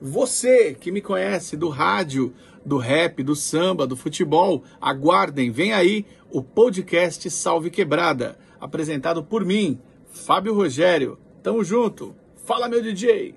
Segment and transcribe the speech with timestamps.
[0.00, 2.32] Você que me conhece do rádio,
[2.64, 9.44] do rap, do samba, do futebol, aguardem, vem aí o podcast Salve Quebrada, apresentado por
[9.44, 9.80] mim,
[10.10, 11.18] Fábio Rogério.
[11.42, 12.14] Tamo junto.
[12.44, 13.34] Fala, meu DJ!